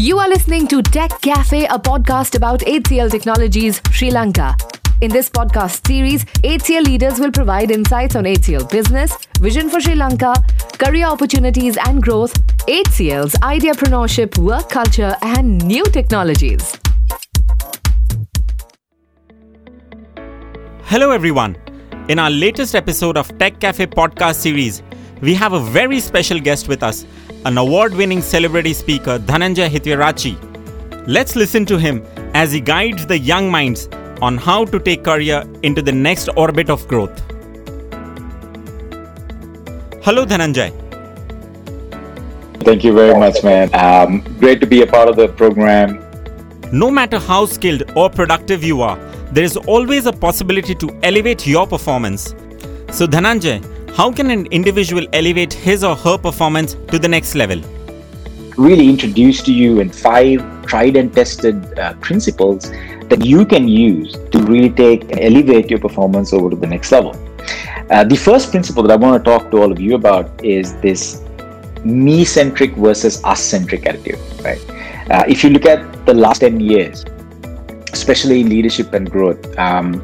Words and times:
You 0.00 0.18
are 0.18 0.30
listening 0.30 0.66
to 0.68 0.80
Tech 0.80 1.10
Cafe, 1.20 1.66
a 1.66 1.78
podcast 1.78 2.34
about 2.34 2.60
HCL 2.60 3.10
Technologies, 3.10 3.82
Sri 3.90 4.10
Lanka. 4.10 4.56
In 5.02 5.10
this 5.10 5.28
podcast 5.28 5.86
series, 5.86 6.24
HCL 6.42 6.86
leaders 6.86 7.18
will 7.18 7.30
provide 7.30 7.70
insights 7.70 8.16
on 8.16 8.24
HCL 8.24 8.70
business, 8.70 9.14
vision 9.40 9.68
for 9.68 9.78
Sri 9.78 9.94
Lanka, 9.94 10.32
career 10.78 11.04
opportunities 11.04 11.76
and 11.86 12.02
growth, 12.02 12.32
HCL's 12.66 13.34
ideapreneurship, 13.42 14.38
work 14.38 14.70
culture, 14.70 15.14
and 15.20 15.62
new 15.66 15.84
technologies. 15.84 16.78
Hello, 20.84 21.10
everyone. 21.10 21.58
In 22.08 22.18
our 22.18 22.30
latest 22.30 22.74
episode 22.74 23.18
of 23.18 23.36
Tech 23.38 23.60
Cafe 23.60 23.84
podcast 23.84 24.36
series, 24.36 24.82
we 25.20 25.34
have 25.34 25.52
a 25.52 25.60
very 25.60 26.00
special 26.00 26.40
guest 26.40 26.68
with 26.68 26.82
us, 26.82 27.04
an 27.46 27.56
award 27.56 27.94
winning 27.94 28.20
celebrity 28.20 28.74
speaker, 28.74 29.18
Dhananjay 29.18 29.68
Hettiarachchi. 29.68 30.36
Let's 31.06 31.36
listen 31.36 31.64
to 31.66 31.78
him 31.78 32.04
as 32.34 32.52
he 32.52 32.60
guides 32.60 33.06
the 33.06 33.18
young 33.18 33.50
minds 33.50 33.88
on 34.20 34.36
how 34.36 34.66
to 34.66 34.78
take 34.78 35.02
career 35.04 35.44
into 35.62 35.80
the 35.80 35.92
next 35.92 36.28
orbit 36.36 36.68
of 36.68 36.86
growth. 36.86 37.18
Hello, 40.02 40.26
Dhananjay. 40.26 40.70
Thank 42.62 42.84
you 42.84 42.92
very 42.92 43.18
much, 43.18 43.42
man. 43.42 43.70
Um, 43.74 44.20
great 44.38 44.60
to 44.60 44.66
be 44.66 44.82
a 44.82 44.86
part 44.86 45.08
of 45.08 45.16
the 45.16 45.28
program. 45.28 46.04
No 46.72 46.90
matter 46.90 47.18
how 47.18 47.46
skilled 47.46 47.90
or 47.96 48.10
productive 48.10 48.62
you 48.62 48.82
are, 48.82 48.98
there 49.32 49.44
is 49.44 49.56
always 49.56 50.04
a 50.04 50.12
possibility 50.12 50.74
to 50.74 50.90
elevate 51.02 51.46
your 51.46 51.66
performance. 51.66 52.34
So, 52.90 53.06
Dhananjay, 53.06 53.79
how 53.94 54.10
can 54.12 54.30
an 54.30 54.46
individual 54.46 55.06
elevate 55.12 55.52
his 55.52 55.82
or 55.82 55.96
her 55.96 56.16
performance 56.16 56.74
to 56.88 56.98
the 56.98 57.08
next 57.08 57.34
level? 57.34 57.60
Really 58.56 58.88
introduce 58.88 59.42
to 59.42 59.52
you 59.52 59.80
in 59.80 59.90
five 59.90 60.44
tried 60.66 60.96
and 60.96 61.12
tested 61.12 61.78
uh, 61.78 61.94
principles 61.94 62.70
that 63.08 63.24
you 63.24 63.44
can 63.44 63.66
use 63.66 64.12
to 64.30 64.38
really 64.42 64.70
take 64.70 65.02
and 65.10 65.18
elevate 65.20 65.68
your 65.68 65.80
performance 65.80 66.32
over 66.32 66.50
to 66.50 66.56
the 66.56 66.66
next 66.66 66.92
level. 66.92 67.14
Uh, 67.90 68.04
the 68.04 68.16
first 68.16 68.50
principle 68.50 68.84
that 68.84 68.92
I 68.92 68.96
want 68.96 69.24
to 69.24 69.30
talk 69.30 69.50
to 69.50 69.58
all 69.58 69.72
of 69.72 69.80
you 69.80 69.96
about 69.96 70.44
is 70.44 70.74
this 70.80 71.22
me 71.84 72.24
centric 72.24 72.76
versus 72.76 73.22
us 73.24 73.40
centric 73.40 73.86
attitude, 73.86 74.18
right? 74.44 74.60
Uh, 75.10 75.24
if 75.26 75.42
you 75.42 75.50
look 75.50 75.66
at 75.66 76.06
the 76.06 76.14
last 76.14 76.40
10 76.40 76.60
years, 76.60 77.04
especially 77.92 78.42
in 78.42 78.48
leadership 78.48 78.92
and 78.92 79.10
growth, 79.10 79.58
um, 79.58 80.00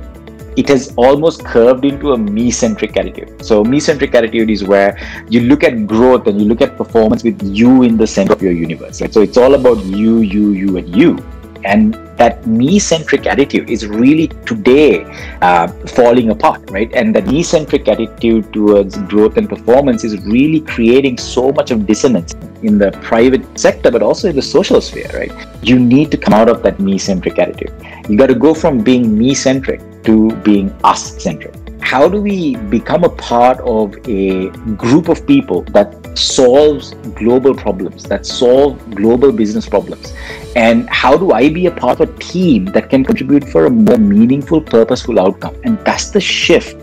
it 0.56 0.68
has 0.68 0.92
almost 0.96 1.44
curved 1.44 1.84
into 1.84 2.12
a 2.12 2.18
me 2.18 2.50
centric 2.50 2.96
attitude. 2.96 3.44
So, 3.44 3.62
me 3.62 3.78
centric 3.78 4.14
attitude 4.14 4.50
is 4.50 4.64
where 4.64 4.98
you 5.28 5.40
look 5.40 5.62
at 5.62 5.86
growth 5.86 6.26
and 6.26 6.40
you 6.40 6.48
look 6.48 6.62
at 6.62 6.76
performance 6.76 7.22
with 7.22 7.40
you 7.42 7.82
in 7.82 7.96
the 7.96 8.06
center 8.06 8.32
of 8.32 8.42
your 8.42 8.52
universe. 8.52 9.00
Right? 9.00 9.12
So, 9.12 9.20
it's 9.20 9.36
all 9.36 9.54
about 9.54 9.84
you, 9.84 10.20
you, 10.20 10.50
you, 10.50 10.76
and 10.78 10.96
you. 10.96 11.18
And 11.64 11.94
that 12.16 12.46
me 12.46 12.78
centric 12.78 13.26
attitude 13.26 13.68
is 13.68 13.86
really 13.86 14.28
today 14.46 15.04
uh, 15.42 15.68
falling 15.68 16.30
apart, 16.30 16.70
right? 16.70 16.90
And 16.94 17.14
the 17.14 17.22
me 17.22 17.42
centric 17.42 17.88
attitude 17.88 18.52
towards 18.52 18.96
growth 18.98 19.36
and 19.36 19.48
performance 19.48 20.04
is 20.04 20.16
really 20.24 20.60
creating 20.60 21.18
so 21.18 21.52
much 21.52 21.70
of 21.70 21.86
dissonance 21.86 22.34
in 22.62 22.78
the 22.78 22.92
private 23.02 23.58
sector, 23.58 23.90
but 23.90 24.02
also 24.02 24.28
in 24.28 24.36
the 24.36 24.42
social 24.42 24.80
sphere, 24.80 25.10
right? 25.12 25.32
You 25.62 25.78
need 25.78 26.10
to 26.12 26.16
come 26.16 26.34
out 26.34 26.48
of 26.48 26.62
that 26.62 26.78
me 26.78 26.98
centric 26.98 27.38
attitude. 27.38 27.74
You 28.08 28.16
got 28.16 28.28
to 28.28 28.34
go 28.34 28.54
from 28.54 28.82
being 28.82 29.18
me 29.18 29.34
centric 29.34 29.80
to 30.06 30.34
being 30.36 30.72
us 30.82 31.22
centric. 31.22 31.54
How 31.80 32.08
do 32.08 32.20
we 32.20 32.56
become 32.56 33.04
a 33.04 33.08
part 33.08 33.60
of 33.60 33.94
a 34.08 34.48
group 34.76 35.08
of 35.08 35.24
people 35.26 35.62
that 35.76 36.18
solves 36.18 36.94
global 37.14 37.54
problems, 37.54 38.04
that 38.04 38.26
solve 38.26 38.90
global 38.90 39.30
business 39.30 39.68
problems? 39.68 40.12
And 40.56 40.88
how 40.88 41.16
do 41.16 41.32
I 41.32 41.48
be 41.48 41.66
a 41.66 41.70
part 41.70 42.00
of 42.00 42.08
a 42.10 42.18
team 42.18 42.64
that 42.66 42.90
can 42.90 43.04
contribute 43.04 43.48
for 43.48 43.66
a 43.66 43.70
more 43.70 43.98
meaningful, 43.98 44.60
purposeful 44.60 45.20
outcome? 45.20 45.54
And 45.62 45.78
that's 45.84 46.10
the 46.10 46.20
shift 46.20 46.76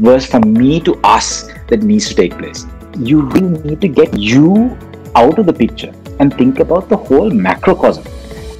was 0.00 0.26
from 0.26 0.52
me 0.52 0.80
to 0.80 0.94
us 1.04 1.48
that 1.68 1.82
needs 1.82 2.08
to 2.08 2.14
take 2.14 2.36
place. 2.36 2.66
You 2.98 3.20
really 3.22 3.62
need 3.62 3.80
to 3.82 3.88
get 3.88 4.18
you 4.18 4.76
out 5.14 5.38
of 5.38 5.46
the 5.46 5.52
picture 5.52 5.92
and 6.18 6.34
think 6.34 6.58
about 6.60 6.88
the 6.88 6.96
whole 6.96 7.30
macrocosm 7.30 8.04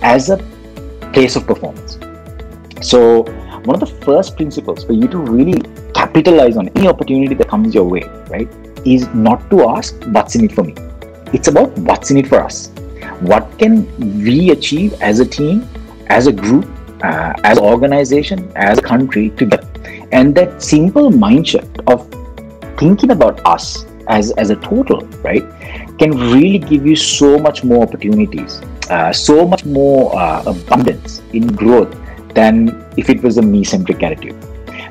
as 0.03 0.31
a 0.31 0.37
place 1.12 1.37
of 1.37 1.47
performance. 1.47 1.99
So, 2.81 3.25
one 3.65 3.75
of 3.75 3.81
the 3.81 3.94
first 4.04 4.37
principles 4.37 4.84
for 4.84 4.93
you 4.93 5.06
to 5.09 5.19
really 5.19 5.60
capitalize 5.94 6.56
on 6.56 6.69
any 6.69 6.88
opportunity 6.88 7.34
that 7.34 7.48
comes 7.48 7.75
your 7.75 7.84
way, 7.84 8.03
right, 8.28 8.48
is 8.87 9.06
not 9.09 9.50
to 9.50 9.69
ask 9.69 9.94
what's 10.06 10.34
in 10.34 10.44
it 10.44 10.53
for 10.53 10.65
me. 10.65 10.75
It's 11.32 11.48
about 11.48 11.76
what's 11.78 12.10
in 12.10 12.16
it 12.16 12.26
for 12.26 12.43
us. 12.43 12.69
What 13.20 13.59
can 13.59 13.87
we 14.25 14.50
achieve 14.50 14.94
as 15.03 15.20
a 15.20 15.26
team, 15.26 15.69
as 16.06 16.26
a 16.26 16.32
group, 16.32 16.66
uh, 17.03 17.34
as 17.44 17.59
an 17.59 17.65
organization, 17.65 18.50
as 18.56 18.78
a 18.78 18.82
country 18.82 19.31
together? 19.31 19.69
And 20.10 20.34
that 20.37 20.62
simple 20.62 21.10
mindset 21.10 21.69
of 21.87 22.09
thinking 22.78 23.10
about 23.10 23.47
us 23.47 23.84
as, 24.09 24.32
as 24.32 24.50
a 24.50 24.56
total, 24.56 25.03
right, 25.22 25.44
can 25.99 26.12
really 26.32 26.59
give 26.59 26.87
you 26.87 26.97
so 26.97 27.38
much 27.38 27.62
more 27.62 27.82
opportunities, 27.82 28.62
uh, 28.88 29.12
so 29.12 29.47
much 29.47 29.65
more 29.66 30.16
uh, 30.19 30.43
abundance 30.47 31.20
in 31.32 31.47
growth 31.47 31.94
than 32.34 32.84
if 32.96 33.10
it 33.10 33.22
was 33.22 33.38
a 33.38 33.42
me 33.42 33.64
centric 33.64 34.02
attitude. 34.02 34.36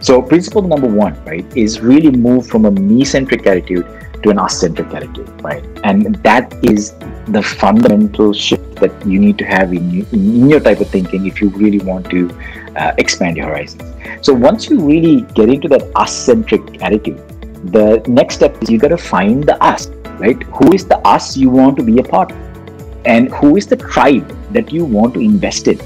So, 0.01 0.21
principle 0.21 0.61
number 0.61 0.87
one, 0.87 1.23
right, 1.25 1.45
is 1.57 1.81
really 1.81 2.11
move 2.11 2.47
from 2.47 2.65
a 2.65 2.71
me 2.71 3.03
centric 3.03 3.45
attitude 3.45 3.85
to 4.23 4.29
an 4.29 4.39
us 4.39 4.59
centric 4.59 4.93
attitude, 4.93 5.29
right? 5.41 5.63
And 5.83 6.15
that 6.23 6.53
is 6.63 6.93
the 7.27 7.41
fundamental 7.41 8.33
shift 8.33 8.75
that 8.75 9.05
you 9.05 9.19
need 9.19 9.37
to 9.39 9.45
have 9.45 9.73
in, 9.73 10.05
in 10.11 10.49
your 10.49 10.59
type 10.59 10.79
of 10.79 10.87
thinking 10.89 11.25
if 11.25 11.41
you 11.41 11.49
really 11.49 11.79
want 11.79 12.09
to 12.11 12.29
uh, 12.75 12.93
expand 12.97 13.37
your 13.37 13.47
horizons. 13.47 13.83
So, 14.21 14.33
once 14.33 14.69
you 14.69 14.79
really 14.79 15.21
get 15.33 15.49
into 15.49 15.67
that 15.69 15.91
us 15.95 16.15
centric 16.15 16.81
attitude, 16.81 17.17
the 17.71 18.01
next 18.07 18.35
step 18.35 18.61
is 18.63 18.69
you 18.69 18.77
got 18.77 18.89
to 18.89 18.97
find 18.97 19.43
the 19.43 19.61
us, 19.61 19.87
right? 20.17 20.41
Who 20.43 20.73
is 20.73 20.85
the 20.85 20.97
us 20.99 21.35
you 21.35 21.49
want 21.49 21.75
to 21.77 21.83
be 21.83 21.99
a 21.99 22.03
part 22.03 22.31
of? 22.31 22.37
And 23.05 23.29
who 23.33 23.57
is 23.57 23.67
the 23.67 23.75
tribe 23.75 24.27
that 24.53 24.71
you 24.71 24.85
want 24.85 25.13
to 25.15 25.19
invest 25.19 25.67
in? 25.67 25.79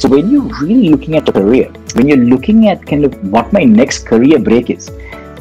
So 0.00 0.08
when 0.08 0.30
you're 0.30 0.50
really 0.62 0.88
looking 0.88 1.16
at 1.16 1.28
a 1.28 1.32
career, 1.32 1.70
when 1.94 2.08
you're 2.08 2.24
looking 2.32 2.68
at 2.68 2.86
kind 2.86 3.04
of 3.04 3.12
what 3.30 3.52
my 3.52 3.64
next 3.64 4.06
career 4.06 4.38
break 4.38 4.70
is, 4.70 4.86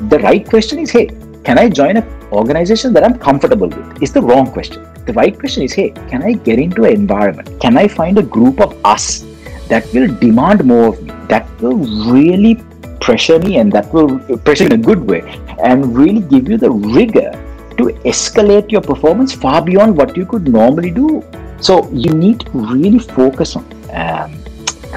the 0.09 0.19
right 0.21 0.45
question 0.45 0.79
is, 0.79 0.91
hey, 0.91 1.07
can 1.45 1.57
I 1.57 1.69
join 1.69 1.95
an 1.95 2.03
organization 2.33 2.91
that 2.95 3.05
I'm 3.05 3.17
comfortable 3.17 3.69
with? 3.69 4.03
Is 4.03 4.11
the 4.11 4.21
wrong 4.21 4.51
question. 4.51 4.85
The 5.05 5.13
right 5.13 5.39
question 5.39 5.63
is, 5.63 5.71
hey, 5.71 5.91
can 6.09 6.23
I 6.23 6.33
get 6.33 6.59
into 6.59 6.83
an 6.83 6.91
environment? 6.91 7.57
Can 7.61 7.77
I 7.77 7.87
find 7.87 8.17
a 8.17 8.21
group 8.21 8.59
of 8.59 8.77
us 8.83 9.25
that 9.69 9.87
will 9.93 10.13
demand 10.15 10.65
more 10.65 10.89
of 10.89 11.01
me, 11.03 11.13
that 11.29 11.47
will 11.61 11.77
really 12.11 12.61
pressure 12.99 13.39
me 13.39 13.59
and 13.59 13.71
that 13.71 13.93
will 13.93 14.19
pressure 14.39 14.65
in 14.65 14.73
a 14.73 14.77
good 14.77 14.99
way 14.99 15.21
and 15.63 15.95
really 15.95 16.19
give 16.19 16.49
you 16.49 16.57
the 16.57 16.69
rigor 16.69 17.31
to 17.77 17.85
escalate 18.13 18.73
your 18.73 18.81
performance 18.81 19.31
far 19.31 19.61
beyond 19.61 19.95
what 19.95 20.17
you 20.17 20.25
could 20.25 20.49
normally 20.49 20.91
do. 20.91 21.23
So 21.61 21.89
you 21.91 22.11
need 22.11 22.41
to 22.41 22.49
really 22.51 22.99
focus 22.99 23.55
on 23.55 23.65
um, 23.93 24.38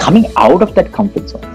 coming 0.02 0.26
out 0.36 0.62
of 0.62 0.74
that 0.74 0.92
comfort 0.92 1.28
zone, 1.28 1.48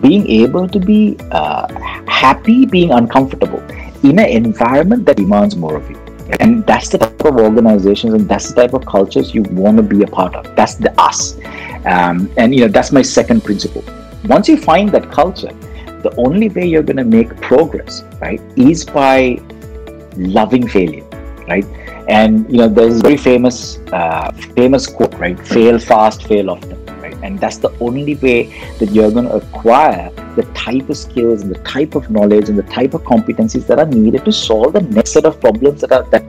being 0.00 0.28
able 0.28 0.68
to 0.68 0.78
be 0.78 1.16
uh, 1.30 1.66
happy, 2.06 2.66
being 2.66 2.90
uncomfortable 2.92 3.60
in 4.08 4.18
an 4.18 4.28
environment 4.28 5.06
that 5.06 5.16
demands 5.16 5.56
more 5.56 5.76
of 5.76 5.88
you. 5.90 5.98
And 6.40 6.66
that's 6.66 6.90
the 6.90 6.98
type 6.98 7.24
of 7.24 7.36
organizations 7.36 8.12
and 8.12 8.28
that's 8.28 8.48
the 8.50 8.56
type 8.62 8.74
of 8.74 8.84
cultures 8.84 9.34
you 9.34 9.42
want 9.62 9.78
to 9.78 9.82
be 9.82 10.02
a 10.02 10.06
part 10.06 10.34
of. 10.34 10.54
That's 10.54 10.74
the 10.74 10.92
us. 11.00 11.38
Um, 11.86 12.30
and 12.36 12.54
you 12.54 12.60
know 12.62 12.68
that's 12.68 12.92
my 12.92 13.02
second 13.02 13.42
principle. 13.44 13.84
Once 14.24 14.48
you 14.48 14.56
find 14.56 14.90
that 14.92 15.10
culture, 15.10 15.52
the 16.06 16.14
only 16.16 16.48
way 16.48 16.66
you're 16.66 16.82
going 16.82 17.02
to 17.08 17.10
make 17.18 17.34
progress, 17.40 18.04
right, 18.20 18.40
is 18.56 18.84
by 18.84 19.40
loving 20.16 20.66
failure, 20.66 21.04
right? 21.48 21.66
And 22.08 22.50
you 22.50 22.58
know 22.58 22.68
there's 22.68 23.00
a 23.00 23.02
very 23.02 23.18
famous, 23.18 23.78
uh, 23.92 24.32
famous 24.56 24.86
quote, 24.86 25.14
right? 25.14 25.38
Fail 25.56 25.78
fast, 25.78 26.26
fail 26.26 26.50
often 26.50 26.83
and 27.24 27.40
that's 27.40 27.58
the 27.66 27.72
only 27.80 28.14
way 28.26 28.38
that 28.78 28.90
you're 28.90 29.10
going 29.10 29.28
to 29.32 29.36
acquire 29.42 30.10
the 30.36 30.44
type 30.54 30.88
of 30.88 30.96
skills 30.96 31.42
and 31.42 31.54
the 31.54 31.62
type 31.74 31.94
of 31.94 32.10
knowledge 32.10 32.48
and 32.48 32.58
the 32.58 32.70
type 32.78 32.94
of 32.94 33.02
competencies 33.02 33.66
that 33.66 33.78
are 33.78 33.86
needed 33.86 34.24
to 34.24 34.32
solve 34.32 34.72
the 34.74 34.82
next 34.98 35.12
set 35.12 35.24
of 35.24 35.40
problems 35.40 35.80
that 35.80 35.92
are 35.92 36.04
that 36.14 36.24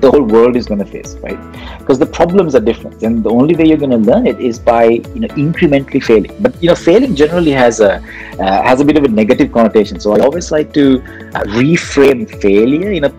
the 0.00 0.10
whole 0.10 0.22
world 0.22 0.56
is 0.56 0.66
going 0.66 0.78
to 0.78 0.84
face 0.84 1.14
right? 1.26 1.38
Because 1.78 1.98
the 1.98 2.06
problems 2.06 2.54
are 2.54 2.60
different 2.60 3.02
and 3.02 3.24
the 3.24 3.30
only 3.30 3.54
way 3.54 3.66
you're 3.66 3.78
going 3.78 3.96
to 3.98 4.04
learn 4.10 4.26
it 4.26 4.40
is 4.40 4.58
by 4.58 4.84
you 4.84 5.20
know 5.20 5.28
incrementally 5.28 6.02
failing. 6.02 6.36
But 6.40 6.62
you 6.62 6.68
know 6.68 6.74
failing 6.74 7.14
generally 7.16 7.52
has 7.52 7.80
a 7.80 7.94
uh, 7.94 8.62
has 8.62 8.80
a 8.80 8.84
bit 8.84 8.98
of 8.98 9.04
a 9.04 9.08
negative 9.08 9.52
connotation. 9.52 9.98
So 10.00 10.12
i 10.12 10.20
always 10.20 10.50
like 10.52 10.72
to 10.74 10.98
uh, 11.34 11.44
reframe 11.60 12.28
failure 12.42 12.92
in 12.92 13.04
a 13.04 13.10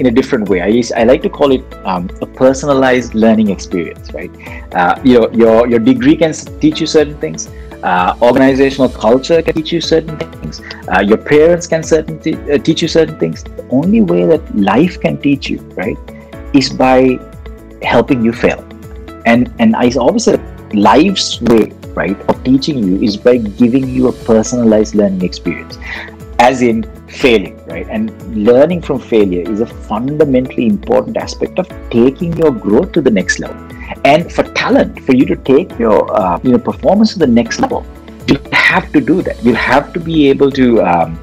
in 0.00 0.06
a 0.06 0.10
different 0.10 0.48
way. 0.48 0.60
I, 0.62 0.82
I 1.00 1.04
like 1.04 1.22
to 1.22 1.28
call 1.28 1.52
it 1.52 1.62
um, 1.84 2.08
a 2.22 2.26
personalized 2.26 3.14
learning 3.14 3.50
experience, 3.50 4.12
right? 4.12 4.30
Uh, 4.74 4.98
your, 5.04 5.32
your, 5.32 5.68
your 5.68 5.78
degree 5.78 6.16
can 6.16 6.32
teach 6.32 6.80
you 6.80 6.86
certain 6.86 7.18
things. 7.18 7.48
Uh, 7.82 8.16
organizational 8.20 8.88
culture 8.88 9.40
can 9.42 9.54
teach 9.54 9.72
you 9.72 9.80
certain 9.80 10.18
things. 10.18 10.60
Uh, 10.88 11.00
your 11.00 11.18
parents 11.18 11.66
can 11.66 11.82
certain 11.82 12.16
uh, 12.18 12.58
teach 12.58 12.82
you 12.82 12.88
certain 12.88 13.18
things. 13.18 13.44
The 13.44 13.66
only 13.70 14.00
way 14.00 14.26
that 14.26 14.42
life 14.56 15.00
can 15.00 15.18
teach 15.18 15.48
you, 15.48 15.58
right, 15.76 15.98
is 16.54 16.70
by 16.70 17.18
helping 17.82 18.24
you 18.24 18.32
fail. 18.32 18.66
And 19.26 19.52
and 19.58 19.76
I 19.76 19.90
always 19.98 20.24
said 20.24 20.40
life's 20.74 21.40
way, 21.40 21.72
right, 21.94 22.18
of 22.28 22.42
teaching 22.44 22.82
you 22.82 23.02
is 23.02 23.16
by 23.16 23.38
giving 23.38 23.88
you 23.88 24.08
a 24.08 24.12
personalized 24.12 24.94
learning 24.94 25.22
experience. 25.22 25.78
As 26.38 26.62
in 26.62 26.84
failing, 27.10 27.56
right? 27.66 27.86
And 27.88 28.10
learning 28.34 28.82
from 28.82 29.00
failure 29.00 29.42
is 29.50 29.60
a 29.60 29.66
fundamentally 29.66 30.66
important 30.66 31.16
aspect 31.16 31.58
of 31.58 31.68
taking 31.90 32.32
your 32.36 32.50
growth 32.50 32.92
to 32.92 33.00
the 33.00 33.10
next 33.10 33.38
level. 33.38 33.56
And 34.04 34.32
for 34.32 34.44
talent, 34.54 35.00
for 35.04 35.14
you 35.14 35.26
to 35.26 35.36
take 35.36 35.78
your 35.78 36.10
uh, 36.16 36.38
you 36.42 36.52
know 36.52 36.58
performance 36.58 37.12
to 37.14 37.18
the 37.18 37.26
next 37.26 37.60
level, 37.60 37.84
you 38.28 38.38
have 38.52 38.92
to 38.92 39.00
do 39.00 39.22
that. 39.22 39.42
You 39.42 39.54
have 39.54 39.92
to 39.92 40.00
be 40.00 40.28
able 40.28 40.50
to 40.52 40.82
um, 40.82 41.18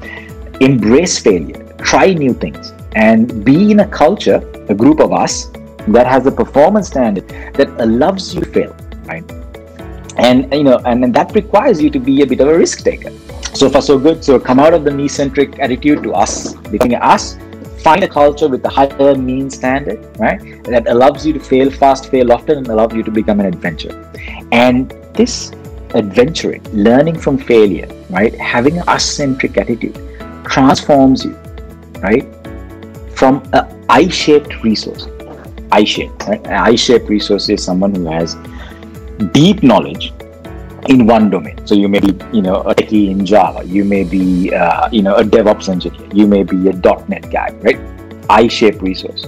embrace 0.60 1.18
failure, 1.18 1.64
try 1.78 2.12
new 2.12 2.34
things, 2.34 2.72
and 2.94 3.44
be 3.44 3.70
in 3.70 3.80
a 3.80 3.88
culture, 3.88 4.42
a 4.68 4.74
group 4.74 5.00
of 5.00 5.12
us 5.12 5.50
that 5.88 6.06
has 6.06 6.26
a 6.26 6.32
performance 6.32 6.88
standard 6.88 7.28
that 7.54 7.68
allows 7.80 8.34
you 8.34 8.42
to 8.42 8.50
fail, 8.52 8.76
right? 9.04 9.24
And 10.18 10.52
you 10.52 10.64
know, 10.64 10.78
and, 10.84 11.04
and 11.04 11.14
that 11.14 11.34
requires 11.34 11.80
you 11.80 11.90
to 11.90 11.98
be 11.98 12.22
a 12.22 12.26
bit 12.26 12.40
of 12.40 12.48
a 12.48 12.58
risk 12.58 12.84
taker. 12.84 13.10
So 13.54 13.68
far, 13.68 13.82
so 13.82 13.98
good. 13.98 14.24
So 14.24 14.38
come 14.38 14.60
out 14.60 14.74
of 14.74 14.84
the 14.84 14.90
me-centric 14.90 15.58
attitude 15.58 16.02
to 16.04 16.12
us, 16.12 16.54
becoming 16.54 16.96
us. 16.96 17.36
Find 17.82 18.02
a 18.02 18.08
culture 18.08 18.48
with 18.48 18.64
a 18.64 18.68
higher 18.68 19.14
mean 19.14 19.50
standard, 19.50 20.04
right? 20.18 20.62
That 20.64 20.88
allows 20.88 21.24
you 21.24 21.32
to 21.32 21.40
fail 21.40 21.70
fast, 21.70 22.10
fail 22.10 22.32
often, 22.32 22.58
and 22.58 22.66
allows 22.68 22.92
you 22.92 23.02
to 23.02 23.10
become 23.10 23.40
an 23.40 23.46
adventurer. 23.46 24.12
And 24.52 24.90
this 25.14 25.52
adventuring, 25.94 26.62
learning 26.72 27.18
from 27.18 27.38
failure, 27.38 27.88
right? 28.10 28.34
Having 28.34 28.78
an 28.78 28.88
us-centric 28.88 29.56
attitude 29.56 29.96
transforms 30.44 31.24
you, 31.24 31.34
right? 32.02 32.26
From 33.14 33.42
an 33.52 33.84
I-shaped 33.88 34.62
resource. 34.62 35.06
I-shaped, 35.70 36.24
right? 36.24 36.44
An 36.46 36.54
I-shaped 36.54 37.08
resource 37.08 37.48
is 37.48 37.62
someone 37.62 37.94
who 37.94 38.06
has 38.10 38.36
deep 39.32 39.62
knowledge 39.62 40.12
in 40.88 41.06
one 41.06 41.30
domain. 41.30 41.66
So 41.66 41.74
you 41.74 41.88
may 41.88 42.00
be, 42.00 42.18
you 42.32 42.42
know, 42.42 42.62
a 42.62 42.74
techie 42.74 43.10
in 43.10 43.24
Java. 43.24 43.64
You 43.64 43.84
may 43.84 44.04
be, 44.04 44.52
uh, 44.52 44.88
you 44.90 45.02
know, 45.02 45.14
a 45.16 45.22
DevOps 45.22 45.68
engineer. 45.68 46.08
You 46.12 46.26
may 46.26 46.42
be 46.42 46.68
a 46.68 46.72
.NET 46.72 47.30
guy, 47.30 47.50
right? 47.60 47.78
I-shaped 48.30 48.82
resource 48.82 49.24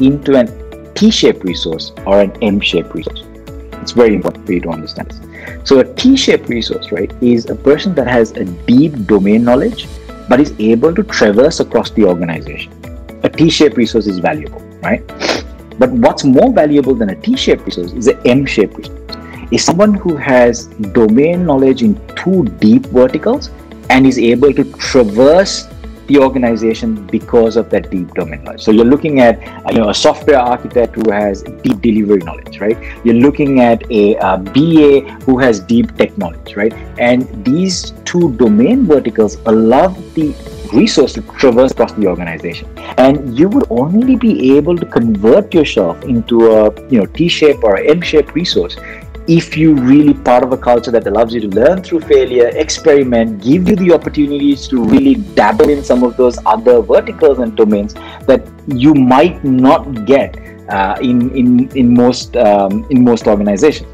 into 0.00 0.36
an 0.36 0.48
T-shaped 0.94 1.44
resource 1.44 1.92
or 2.06 2.20
an 2.20 2.32
M-shaped 2.42 2.94
resource. 2.94 3.24
It's 3.80 3.92
very 3.92 4.14
important 4.14 4.46
for 4.46 4.52
you 4.52 4.60
to 4.60 4.70
understand 4.70 5.10
this. 5.10 5.68
So 5.68 5.80
a 5.80 5.94
T-shaped 5.94 6.48
resource, 6.48 6.92
right, 6.92 7.12
is 7.22 7.50
a 7.50 7.54
person 7.54 7.94
that 7.94 8.06
has 8.06 8.32
a 8.32 8.44
deep 8.44 9.06
domain 9.06 9.44
knowledge, 9.44 9.88
but 10.28 10.40
is 10.40 10.54
able 10.58 10.94
to 10.94 11.02
traverse 11.02 11.60
across 11.60 11.90
the 11.90 12.04
organization. 12.04 12.72
A 13.24 13.28
T-shaped 13.28 13.76
resource 13.76 14.06
is 14.06 14.18
valuable, 14.18 14.60
right? 14.82 15.06
But 15.78 15.90
what's 15.90 16.24
more 16.24 16.52
valuable 16.52 16.94
than 16.94 17.10
a 17.10 17.16
T-shaped 17.16 17.64
resource 17.64 17.92
is 17.92 18.06
an 18.06 18.20
M-shaped 18.24 18.76
resource 18.76 19.01
is 19.52 19.62
someone 19.62 19.94
who 19.94 20.16
has 20.16 20.66
domain 21.00 21.44
knowledge 21.44 21.82
in 21.82 21.94
two 22.16 22.44
deep 22.66 22.86
verticals 22.86 23.50
and 23.90 24.06
is 24.06 24.18
able 24.18 24.52
to 24.52 24.64
traverse 24.72 25.68
the 26.06 26.18
organization 26.18 27.06
because 27.06 27.56
of 27.56 27.68
that 27.70 27.90
deep 27.90 28.12
domain 28.14 28.42
knowledge. 28.44 28.62
So 28.62 28.70
you're 28.70 28.92
looking 28.92 29.20
at 29.20 29.40
you 29.70 29.78
know 29.78 29.90
a 29.90 29.94
software 29.94 30.38
architect 30.38 30.96
who 30.96 31.10
has 31.10 31.42
deep 31.42 31.80
delivery 31.80 32.18
knowledge, 32.18 32.58
right? 32.60 32.78
You're 33.04 33.22
looking 33.26 33.60
at 33.60 33.84
a, 33.90 34.16
a 34.16 34.38
BA 34.38 35.12
who 35.26 35.38
has 35.38 35.60
deep 35.60 35.94
tech 35.96 36.16
knowledge, 36.18 36.56
right? 36.56 36.72
And 36.98 37.44
these 37.44 37.92
two 38.04 38.34
domain 38.36 38.86
verticals 38.86 39.36
allow 39.46 39.88
the 40.14 40.34
resource 40.72 41.12
to 41.12 41.22
traverse 41.38 41.72
across 41.72 41.92
the 41.92 42.06
organization 42.06 42.66
and 42.96 43.38
you 43.38 43.46
would 43.46 43.66
only 43.70 44.16
be 44.16 44.56
able 44.56 44.74
to 44.76 44.86
convert 44.86 45.52
yourself 45.52 46.02
into 46.04 46.50
a 46.50 46.88
you 46.88 46.98
know 46.98 47.04
t-shaped 47.04 47.62
or 47.62 47.76
m-shaped 47.76 48.34
resource 48.34 48.76
if 49.32 49.56
you 49.56 49.74
really 49.74 50.12
part 50.12 50.44
of 50.44 50.52
a 50.52 50.58
culture 50.58 50.90
that 50.90 51.06
allows 51.06 51.32
you 51.34 51.40
to 51.40 51.48
learn 51.48 51.82
through 51.82 52.00
failure, 52.00 52.48
experiment, 52.48 53.42
give 53.42 53.68
you 53.68 53.76
the 53.76 53.92
opportunities 53.92 54.68
to 54.68 54.84
really 54.84 55.14
dabble 55.40 55.70
in 55.70 55.82
some 55.82 56.02
of 56.02 56.18
those 56.18 56.38
other 56.44 56.82
verticals 56.82 57.38
and 57.38 57.56
domains 57.56 57.94
that 58.26 58.46
you 58.68 58.92
might 58.92 59.42
not 59.42 60.04
get 60.04 60.36
uh, 60.68 60.96
in 61.00 61.30
in 61.42 61.68
in 61.82 61.94
most 61.94 62.36
um, 62.36 62.86
in 62.90 63.02
most 63.02 63.26
organizations. 63.26 63.88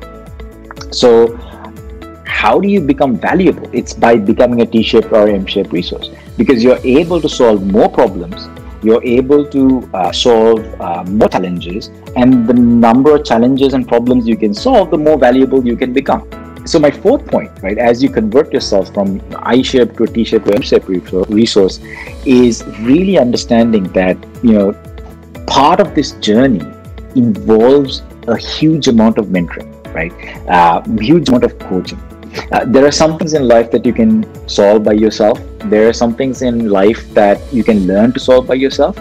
So, 0.90 1.37
how 2.26 2.58
do 2.58 2.69
you 2.69 2.81
become 2.81 3.17
valuable? 3.17 3.70
It's 3.73 3.94
by 3.94 4.17
becoming 4.17 4.62
a 4.62 4.67
T-shaped 4.67 5.12
or 5.12 5.29
M-shaped 5.29 5.73
resource 5.73 6.11
because 6.37 6.64
you're 6.64 6.85
able 6.85 7.20
to 7.20 7.29
solve 7.29 7.64
more 7.79 7.88
problems 7.88 8.49
you're 8.83 9.03
able 9.05 9.45
to 9.47 9.89
uh, 9.95 10.13
solve 10.13 10.61
uh, 10.81 11.05
more 11.05 11.29
challenges 11.29 11.89
and 12.17 12.47
the 12.47 12.55
number 12.55 13.15
of 13.17 13.25
challenges 13.25 13.75
and 13.75 13.89
problems 13.89 14.27
you 14.27 14.37
can 14.37 14.55
solve 14.55 14.91
the 14.91 14.99
more 14.99 15.19
valuable 15.19 15.65
you 15.65 15.77
can 15.77 15.93
become. 15.93 16.29
So 16.67 16.79
my 16.79 16.91
fourth 16.91 17.27
point 17.27 17.51
right 17.63 17.79
as 17.79 18.03
you 18.03 18.11
convert 18.11 18.53
yourself 18.53 18.93
from 18.93 19.23
i-shaped 19.39 19.97
to 19.97 20.05
a 20.05 20.07
t-shaped 20.07 20.47
to 20.47 20.55
m-shaped 20.55 20.89
resource 21.31 21.81
is 22.27 22.63
really 22.81 23.19
understanding 23.19 23.85
that 23.95 24.19
you 24.43 24.53
know 24.53 24.73
part 25.47 25.81
of 25.81 25.95
this 25.95 26.13
journey 26.29 26.61
involves 27.17 28.03
a 28.27 28.37
huge 28.37 28.87
amount 28.87 29.17
of 29.17 29.27
mentoring 29.27 29.75
right? 29.95 30.13
Uh, 30.49 30.83
huge 30.99 31.29
amount 31.29 31.45
of 31.45 31.59
coaching 31.59 32.01
uh, 32.52 32.64
there 32.67 32.85
are 32.87 32.93
some 32.93 33.19
things 33.19 33.35
in 33.35 33.46
life 33.49 33.70
that 33.70 33.85
you 33.85 33.93
can 33.93 34.25
solve 34.49 34.85
by 34.85 34.93
yourself. 34.93 35.40
There 35.64 35.88
are 35.88 35.93
some 35.93 36.14
things 36.14 36.43
in 36.43 36.69
life 36.69 37.08
that 37.14 37.40
you 37.52 37.64
can 37.64 37.87
learn 37.87 38.12
to 38.12 38.20
solve 38.20 38.46
by 38.46 38.55
yourself. 38.55 38.96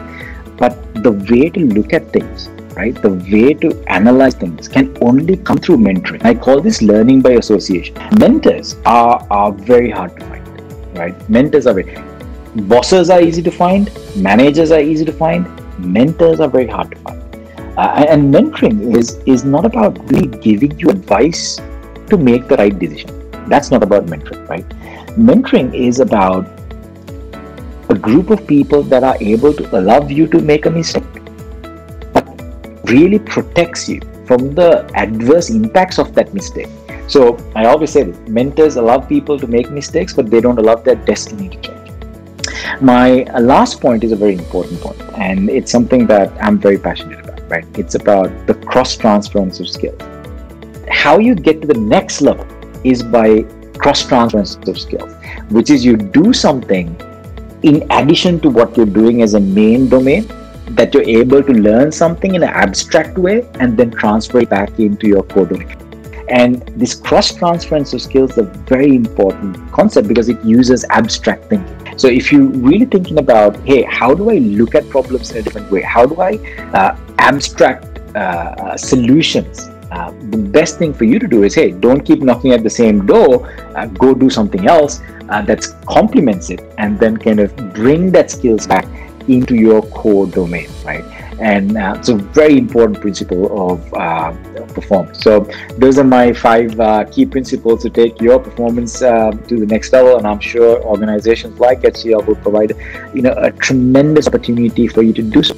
But 0.58 1.04
the 1.04 1.12
way 1.12 1.50
to 1.50 1.60
look 1.60 1.94
at 1.94 2.12
things, 2.12 2.50
right, 2.76 2.96
the 3.02 3.14
way 3.32 3.54
to 3.54 3.84
analyze 3.88 4.34
things 4.34 4.68
can 4.68 4.98
only 5.02 5.38
come 5.38 5.58
through 5.58 5.78
mentoring. 5.78 6.26
I 6.26 6.34
call 6.34 6.62
this 6.62 6.82
learning 6.82 7.22
by 7.22 7.32
association. 7.32 7.96
Mentors 8.20 8.76
are, 8.86 9.26
are 9.30 9.52
very 9.52 9.92
hard 9.92 10.16
to 10.20 10.26
find, 10.26 10.98
right? 10.98 11.30
Mentors 11.30 11.68
are 11.68 11.74
very, 11.74 12.02
bosses 12.56 13.10
are 13.10 13.22
easy 13.22 13.44
to 13.44 13.52
find, 13.52 13.92
managers 14.16 14.72
are 14.72 14.80
easy 14.80 15.06
to 15.06 15.14
find, 15.14 15.46
mentors 15.78 16.40
are 16.40 16.50
very 16.50 16.68
hard 16.68 16.92
to 16.92 16.98
find. 16.98 17.24
Uh, 17.78 18.06
and 18.10 18.34
mentoring 18.34 18.96
is 18.98 19.20
is 19.28 19.46
not 19.46 19.64
about 19.64 20.00
really 20.12 20.36
giving 20.40 20.80
you 20.80 20.90
advice 20.90 21.62
to 22.10 22.18
make 22.18 22.48
the 22.48 22.56
right 22.56 22.80
decision 22.80 23.17
that's 23.50 23.72
not 23.72 23.84
about 23.84 24.06
mentoring, 24.06 24.48
right? 24.48 24.68
Mentoring 25.18 25.74
is 25.74 26.00
about 26.00 26.48
a 27.90 27.96
group 27.96 28.30
of 28.30 28.46
people 28.46 28.84
that 28.84 29.04
are 29.04 29.18
able 29.22 29.54
to 29.54 29.80
allow 29.80 30.06
you 30.08 30.28
to 30.28 30.40
make 30.40 30.66
a 30.66 30.70
mistake, 30.70 31.04
but 32.14 32.28
really 32.86 33.20
protects 33.20 33.88
you 33.88 34.02
from 34.26 34.54
the 34.54 34.90
adverse 34.96 35.50
impacts 35.50 35.98
of 35.98 36.14
that 36.14 36.34
mistake. 36.34 36.68
So 37.08 37.38
I 37.56 37.66
always 37.66 37.92
say 37.92 38.04
this 38.04 38.18
mentors 38.28 38.76
allow 38.76 39.00
people 39.00 39.40
to 39.40 39.48
make 39.48 39.72
mistakes, 39.72 40.14
but 40.14 40.30
they 40.30 40.42
don't 40.42 40.60
allow 40.60 40.76
their 40.76 40.96
destiny 40.96 41.50
to 41.50 41.62
change. 41.62 41.78
My 42.82 43.24
uh, 43.24 43.40
last 43.40 43.80
point 43.80 44.04
is 44.04 44.12
a 44.12 44.16
very 44.16 44.34
important 44.34 44.82
point, 44.82 45.02
and 45.18 45.50
it's 45.50 45.72
something 45.72 46.06
that 46.08 46.32
I'm 46.44 46.60
very 46.60 46.78
passionate 46.78 47.20
about, 47.22 47.50
right? 47.50 47.66
It's 47.78 47.96
about 47.96 48.46
the 48.46 48.56
cross 48.56 48.98
transference 48.98 49.62
of 49.62 49.70
skills. 49.70 50.02
How 50.90 51.20
you 51.20 51.34
get 51.34 51.62
to 51.62 51.68
the 51.68 51.80
next 51.80 52.22
level 52.22 52.46
is 52.84 53.04
by 53.04 53.44
cross 53.78 54.06
transference 54.06 54.56
of 54.68 54.80
skills, 54.80 55.14
which 55.50 55.70
is 55.70 55.86
you 55.86 55.98
do 55.98 56.34
something 56.34 56.96
in 57.64 57.90
addition 57.92 58.40
to 58.42 58.50
what 58.50 58.76
you're 58.78 58.86
doing 58.86 59.22
as 59.22 59.34
a 59.34 59.40
main 59.40 59.90
domain 59.90 60.28
that 60.72 60.94
you're 60.94 61.10
able 61.22 61.42
to 61.42 61.54
learn 61.54 61.92
something 61.92 62.36
in 62.36 62.44
an 62.44 62.50
abstract 62.50 63.18
way 63.18 63.48
and 63.60 63.78
then 63.78 63.90
transfer 63.92 64.40
it 64.40 64.50
back 64.50 64.80
into 64.80 65.08
your 65.08 65.24
core 65.24 65.46
domain. 65.46 65.76
And 66.30 66.62
this 66.76 66.94
cross 66.94 67.34
transference 67.34 67.94
of 67.94 68.02
skills 68.02 68.32
is 68.32 68.40
a 68.40 68.44
very 68.44 68.96
important 68.96 69.72
concept 69.72 70.10
because 70.10 70.28
it 70.28 70.44
uses 70.44 70.86
abstract 70.90 71.46
thinking. 71.46 71.98
So 71.98 72.10
if 72.10 72.32
you're 72.32 72.42
really 72.42 72.86
thinking 72.86 73.18
about, 73.18 73.56
hey, 73.66 73.84
how 73.84 74.14
do 74.14 74.30
I 74.30 74.40
look 74.40 74.76
at 74.76 74.88
problems 74.90 75.32
in 75.32 75.38
a 75.38 75.42
different 75.42 75.72
way? 75.72 75.82
How 75.82 76.06
do 76.06 76.20
I 76.22 76.34
uh, 76.74 76.98
abstract 77.18 77.86
uh, 78.16 78.76
solutions 78.76 79.70
uh, 79.92 80.12
the 80.30 80.38
best 80.38 80.78
thing 80.78 80.94
for 80.94 81.06
you 81.06 81.20
to 81.20 81.28
do 81.28 81.44
is 81.44 81.56
hey 81.56 81.72
don't 81.72 82.02
keep 82.02 82.22
knocking 82.22 82.52
at 82.52 82.64
the 82.64 82.70
same 82.70 83.06
door. 83.06 83.50
Uh, 83.76 83.86
go 83.88 84.14
do 84.14 84.30
something 84.30 84.68
else 84.68 85.02
uh, 85.30 85.42
that 85.44 85.66
complements 85.86 86.50
it 86.50 86.62
and 86.78 87.00
then 87.00 87.16
kind 87.18 87.40
of 87.40 87.56
bring 87.74 88.12
that 88.12 88.32
skills 88.32 88.68
back 88.68 88.86
into 89.28 89.56
your 89.56 89.82
core 89.88 90.28
domain 90.28 90.70
right? 90.86 91.04
And 91.40 91.78
uh, 91.78 91.96
it's 91.98 92.10
a 92.10 92.16
very 92.16 92.58
important 92.58 93.00
principle 93.00 93.72
of 93.72 93.94
uh, 93.94 94.32
performance. 94.74 95.22
So 95.22 95.48
those 95.78 96.00
are 96.00 96.04
my 96.04 96.34
five 96.34 96.80
uh, 96.80 97.06
key 97.06 97.28
principles 97.28 97.84
to 97.84 97.92
take 97.92 98.20
your 98.20 98.40
performance 98.40 99.00
to 99.00 99.32
the 99.48 99.68
next 99.68 99.94
level. 99.94 100.18
And 100.18 100.26
i'm 100.26 100.40
sure 100.40 100.82
organizations 100.84 101.60
like 101.60 101.82
hcl 101.82 102.26
will 102.26 102.36
provide 102.36 102.74
you 103.14 103.22
know 103.22 103.34
a 103.38 103.52
tremendous 103.52 104.28
opportunity 104.28 104.88
for 104.88 105.02
you 105.02 105.14
to 105.14 105.22
do 105.22 105.44
so 105.44 105.56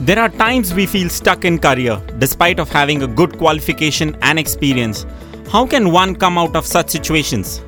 there 0.00 0.18
are 0.18 0.28
times 0.28 0.74
we 0.74 0.84
feel 0.84 1.08
stuck 1.08 1.44
in 1.44 1.58
career 1.58 2.00
despite 2.18 2.60
of 2.60 2.68
having 2.68 3.02
a 3.02 3.06
good 3.06 3.38
qualification 3.38 4.14
and 4.20 4.38
experience. 4.38 5.06
How 5.50 5.66
can 5.66 5.90
one 5.90 6.14
come 6.14 6.36
out 6.36 6.54
of 6.54 6.66
such 6.66 6.90
situations? 6.90 7.62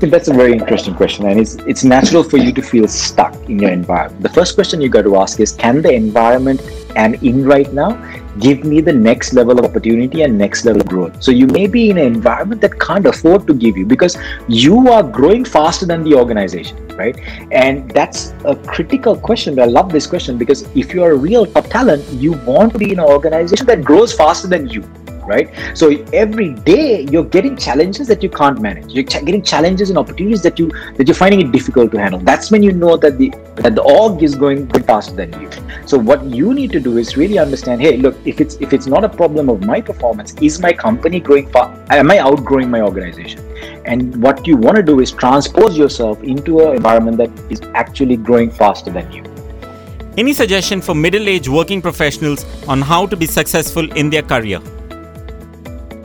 that's 0.00 0.28
a 0.28 0.34
very 0.34 0.52
interesting 0.52 0.94
question, 0.94 1.26
and 1.26 1.40
it's 1.40 1.54
it's 1.66 1.82
natural 1.82 2.22
for 2.22 2.36
you 2.36 2.52
to 2.52 2.60
feel 2.60 2.86
stuck 2.86 3.34
in 3.48 3.58
your 3.58 3.70
environment. 3.70 4.22
The 4.22 4.28
first 4.28 4.54
question 4.54 4.82
you 4.82 4.90
got 4.90 5.02
to 5.02 5.16
ask 5.16 5.40
is, 5.40 5.52
can 5.52 5.80
the 5.80 5.92
environment 5.92 6.60
I'm 6.96 7.14
in 7.14 7.44
right 7.44 7.72
now 7.72 7.90
give 8.40 8.64
me 8.64 8.80
the 8.80 8.92
next 8.92 9.32
level 9.32 9.58
of 9.58 9.64
opportunity 9.64 10.22
and 10.22 10.36
next 10.36 10.64
level 10.64 10.82
growth? 10.82 11.22
So 11.22 11.30
you 11.30 11.46
may 11.46 11.66
be 11.66 11.90
in 11.90 11.98
an 11.98 12.04
environment 12.04 12.60
that 12.62 12.78
can't 12.80 13.06
afford 13.06 13.46
to 13.46 13.54
give 13.54 13.76
you 13.76 13.86
because 13.86 14.16
you 14.48 14.88
are 14.88 15.02
growing 15.02 15.44
faster 15.44 15.86
than 15.86 16.02
the 16.02 16.14
organization, 16.14 16.88
right? 16.96 17.18
And 17.52 17.90
that's 17.90 18.34
a 18.44 18.56
critical 18.56 19.16
question. 19.16 19.58
I 19.60 19.66
love 19.66 19.92
this 19.92 20.06
question 20.06 20.38
because 20.38 20.62
if 20.74 20.92
you're 20.92 21.12
a 21.12 21.16
real 21.16 21.46
top 21.46 21.66
talent, 21.66 22.04
you 22.12 22.32
want 22.44 22.72
to 22.72 22.78
be 22.78 22.92
in 22.92 22.98
an 22.98 23.06
organization 23.06 23.66
that 23.66 23.84
grows 23.84 24.12
faster 24.12 24.48
than 24.48 24.68
you 24.68 24.82
right? 25.26 25.50
So 25.74 25.90
every 26.12 26.50
day 26.54 27.02
you're 27.10 27.24
getting 27.24 27.56
challenges 27.56 28.08
that 28.08 28.22
you 28.22 28.28
can't 28.28 28.60
manage. 28.60 28.92
You're 28.92 29.04
ch- 29.04 29.24
getting 29.24 29.42
challenges 29.42 29.90
and 29.90 29.98
opportunities 29.98 30.42
that 30.42 30.58
you 30.58 30.70
that 30.96 31.06
you're 31.06 31.14
finding 31.14 31.40
it 31.40 31.52
difficult 31.52 31.92
to 31.92 31.98
handle. 31.98 32.20
That's 32.20 32.50
when 32.50 32.62
you 32.62 32.72
know 32.72 32.96
that 32.96 33.18
the 33.18 33.30
that 33.56 33.74
the 33.74 33.82
org 33.82 34.22
is 34.22 34.34
going 34.34 34.68
faster 34.68 35.14
than 35.14 35.40
you. 35.40 35.50
So 35.86 35.98
what 35.98 36.24
you 36.24 36.54
need 36.54 36.72
to 36.72 36.80
do 36.80 36.98
is 36.98 37.16
really 37.16 37.38
understand 37.38 37.80
hey 37.80 37.96
look 37.96 38.16
if 38.24 38.40
it's 38.40 38.56
if 38.56 38.72
it's 38.72 38.86
not 38.86 39.04
a 39.04 39.08
problem 39.08 39.48
of 39.48 39.64
my 39.64 39.80
performance 39.80 40.34
is 40.40 40.60
my 40.60 40.72
company 40.72 41.20
growing 41.20 41.50
fast 41.50 41.80
am 41.90 42.10
i 42.10 42.18
outgrowing 42.18 42.70
my 42.70 42.80
organization? 42.80 43.40
And 43.84 44.22
what 44.22 44.46
you 44.46 44.56
want 44.56 44.76
to 44.76 44.82
do 44.82 45.00
is 45.00 45.12
transpose 45.12 45.76
yourself 45.76 46.22
into 46.22 46.60
an 46.60 46.76
environment 46.76 47.18
that 47.18 47.30
is 47.50 47.60
actually 47.74 48.16
growing 48.16 48.50
faster 48.50 48.90
than 48.90 49.10
you. 49.12 49.22
Any 50.16 50.32
suggestion 50.32 50.80
for 50.80 50.94
middle-aged 50.94 51.48
working 51.48 51.82
professionals 51.82 52.46
on 52.68 52.80
how 52.80 53.04
to 53.06 53.16
be 53.16 53.26
successful 53.26 53.90
in 53.92 54.10
their 54.10 54.22
career 54.22 54.60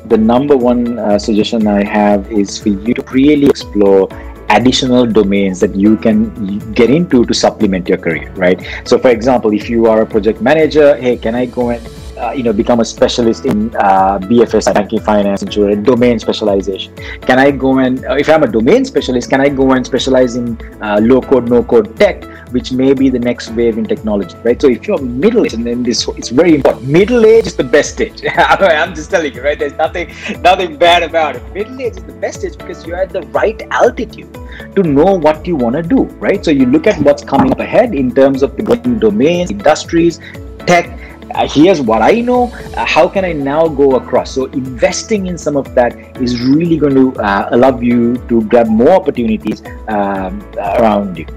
the 0.09 0.17
number 0.17 0.57
one 0.57 0.97
uh, 0.97 1.19
suggestion 1.19 1.67
I 1.67 1.83
have 1.83 2.31
is 2.31 2.57
for 2.57 2.69
you 2.69 2.93
to 2.95 3.03
really 3.11 3.47
explore 3.47 4.09
additional 4.49 5.05
domains 5.05 5.59
that 5.59 5.75
you 5.75 5.95
can 5.95 6.57
get 6.73 6.89
into 6.89 7.23
to 7.25 7.33
supplement 7.33 7.87
your 7.87 7.99
career 7.99 8.33
right? 8.33 8.59
So 8.85 8.97
for 8.97 9.09
example 9.09 9.53
if 9.53 9.69
you 9.69 9.85
are 9.85 10.01
a 10.01 10.05
project 10.05 10.41
manager 10.41 10.95
hey 10.97 11.17
can 11.17 11.35
i 11.35 11.45
go 11.45 11.69
and 11.69 11.87
uh, 12.17 12.31
you 12.31 12.43
know 12.43 12.51
become 12.51 12.79
a 12.79 12.85
specialist 12.85 13.45
in 13.45 13.73
uh, 13.75 14.17
bfs 14.19 14.73
banking 14.73 14.99
finance 14.99 15.43
insurance 15.43 15.85
domain 15.85 16.17
specialization? 16.19 16.93
Can 17.21 17.39
i 17.39 17.51
go 17.51 17.77
and 17.77 18.03
uh, 18.05 18.15
if 18.15 18.27
i'm 18.29 18.43
a 18.43 18.47
domain 18.47 18.85
specialist 18.85 19.29
can 19.29 19.39
i 19.39 19.49
go 19.49 19.71
and 19.73 19.85
specialize 19.85 20.35
in 20.35 20.57
uh, 20.81 20.99
low 21.01 21.21
code 21.21 21.49
no 21.49 21.63
code 21.63 21.95
tech 21.97 22.23
which 22.51 22.71
may 22.71 22.93
be 22.93 23.09
the 23.09 23.19
next 23.19 23.51
wave 23.51 23.77
in 23.77 23.85
technology, 23.85 24.35
right? 24.43 24.61
So 24.61 24.69
if 24.69 24.87
you're 24.87 24.99
middle 24.99 25.45
age, 25.45 25.53
and 25.53 25.65
then 25.65 25.83
this 25.83 26.07
it's 26.09 26.29
very 26.29 26.55
important. 26.55 26.87
Middle 26.87 27.25
age 27.25 27.47
is 27.47 27.55
the 27.55 27.63
best 27.63 27.99
age. 28.01 28.23
I'm 28.37 28.95
just 28.95 29.11
telling 29.11 29.33
you, 29.33 29.43
right? 29.43 29.57
There's 29.57 29.73
nothing 29.73 30.13
nothing 30.41 30.77
bad 30.77 31.03
about 31.03 31.35
it. 31.35 31.53
Middle 31.53 31.81
age 31.81 31.97
is 31.97 32.03
the 32.03 32.13
best 32.13 32.45
age 32.45 32.57
because 32.57 32.85
you're 32.85 32.97
at 32.97 33.09
the 33.09 33.21
right 33.39 33.61
altitude 33.71 34.33
to 34.75 34.83
know 34.83 35.13
what 35.13 35.45
you 35.45 35.55
want 35.55 35.75
to 35.75 35.83
do, 35.83 36.03
right? 36.27 36.43
So 36.43 36.51
you 36.51 36.65
look 36.65 36.87
at 36.87 36.99
what's 37.01 37.23
coming 37.23 37.51
up 37.51 37.59
ahead 37.59 37.93
in 37.93 38.13
terms 38.13 38.43
of 38.43 38.55
the 38.57 38.63
growing 38.63 38.99
domains, 38.99 39.51
industries, 39.51 40.19
tech. 40.65 40.97
Uh, 41.35 41.47
here's 41.47 41.79
what 41.79 42.01
I 42.01 42.21
know. 42.21 42.51
Uh, 42.75 42.85
how 42.85 43.07
can 43.07 43.23
I 43.23 43.33
now 43.33 43.67
go 43.67 43.95
across? 43.97 44.31
So 44.31 44.45
investing 44.45 45.27
in 45.27 45.37
some 45.37 45.55
of 45.55 45.75
that 45.75 45.95
is 46.19 46.41
really 46.41 46.77
going 46.77 46.95
to 46.95 47.13
uh, 47.21 47.49
allow 47.51 47.79
you 47.79 48.17
to 48.29 48.41
grab 48.45 48.67
more 48.67 48.91
opportunities 48.91 49.61
um, 49.87 50.41
around 50.57 51.19
you. 51.19 51.27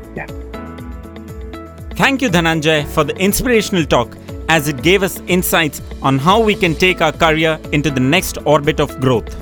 Yeah. 1.92 2.04
Thank 2.04 2.22
you, 2.22 2.28
Dhananjay, 2.28 2.86
for 2.86 3.04
the 3.04 3.14
inspirational 3.16 3.84
talk 3.84 4.16
as 4.48 4.68
it 4.68 4.82
gave 4.82 5.02
us 5.02 5.20
insights 5.26 5.80
on 6.02 6.18
how 6.18 6.40
we 6.40 6.54
can 6.54 6.74
take 6.74 7.00
our 7.00 7.12
career 7.12 7.58
into 7.72 7.90
the 7.90 8.00
next 8.00 8.38
orbit 8.44 8.80
of 8.80 9.00
growth. 9.00 9.34